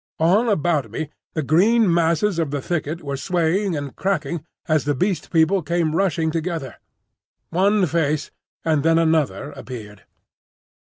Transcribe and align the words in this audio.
All 0.17 0.49
about 0.49 0.89
me 0.89 1.11
the 1.35 1.43
green 1.43 1.93
masses 1.93 2.39
of 2.39 2.49
the 2.49 2.59
thicket 2.59 3.03
were 3.03 3.15
swaying 3.15 3.77
and 3.77 3.95
cracking 3.95 4.43
as 4.67 4.85
the 4.85 4.95
Beast 4.95 5.29
People 5.29 5.61
came 5.61 5.95
rushing 5.95 6.31
together. 6.31 6.77
One 7.51 7.85
face 7.85 8.31
and 8.65 8.81
then 8.81 8.97
another 8.97 9.51
appeared. 9.51 10.05